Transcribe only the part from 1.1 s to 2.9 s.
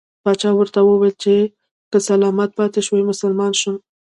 چې که سلامت پاته